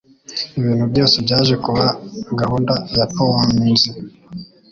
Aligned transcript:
Ibintu 0.59 0.85
byose 0.91 1.15
byaje 1.25 1.55
kuba 1.65 1.85
gahunda 2.39 2.73
ya 2.97 3.05
Ponzi. 3.15 3.89